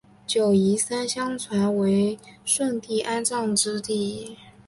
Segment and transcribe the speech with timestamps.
[0.25, 4.35] 九嶷山相传为舜帝安葬之地。